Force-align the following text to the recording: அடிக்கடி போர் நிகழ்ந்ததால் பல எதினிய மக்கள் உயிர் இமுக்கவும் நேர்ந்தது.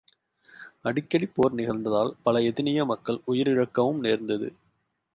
அடிக்கடி 0.83 1.25
போர் 1.27 1.53
நிகழ்ந்ததால் 1.53 2.11
பல 2.23 2.39
எதினிய 2.41 2.85
மக்கள் 2.85 3.21
உயிர் 3.25 3.47
இமுக்கவும் 3.47 3.99
நேர்ந்தது. 3.99 4.49